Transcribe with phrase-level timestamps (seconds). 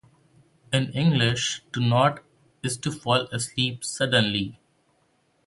[0.73, 2.21] In English, "to nod"
[2.63, 4.57] is to fall asleep suddenly.